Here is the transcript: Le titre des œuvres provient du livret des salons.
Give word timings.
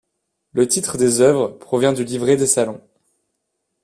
Le 0.53 0.67
titre 0.67 0.97
des 0.97 1.21
œuvres 1.21 1.47
provient 1.47 1.93
du 1.93 2.03
livret 2.03 2.35
des 2.35 2.47
salons. 2.47 2.81